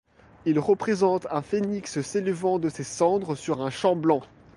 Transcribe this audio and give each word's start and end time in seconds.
Il 0.47 0.57
représente 0.57 1.27
un 1.29 1.43
phénix 1.43 2.01
s'élevant 2.01 2.57
de 2.57 2.69
ses 2.69 2.83
cendres 2.83 3.35
sur 3.35 3.61
un 3.61 3.69
champ 3.69 3.95
blanc. 3.95 4.23